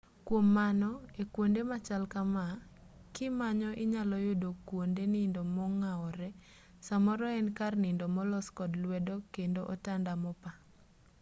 [0.25, 0.89] kuom mano
[1.21, 2.55] ekuonde machal kamaa
[3.15, 6.29] kimanyo inyalo yudo kuonde nindo mong'awore
[6.85, 10.59] samoro en kar nindo molos kod lwedo kendo otanda mopaa